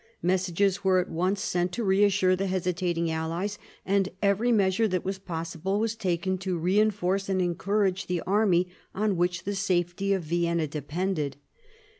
Messages 0.23 0.83
were 0.83 0.97
at 0.97 1.11
once 1.11 1.39
sent 1.43 1.71
to 1.73 1.83
reassure 1.83 2.35
the 2.35 2.47
hesitating 2.47 3.11
allies, 3.11 3.59
and 3.85 4.09
every 4.19 4.51
measure 4.51 4.87
that 4.87 5.05
was 5.05 5.19
possible 5.19 5.79
was 5.79 5.93
taken 5.95 6.39
to 6.39 6.57
reinforce 6.57 7.29
and 7.29 7.39
encourage 7.39 8.07
the 8.07 8.21
army 8.21 8.67
on 8.95 9.15
which 9.15 9.43
the 9.43 9.53
safety 9.53 10.11
of 10.11 10.23
Vienna 10.23 10.65
depended. 10.65 11.37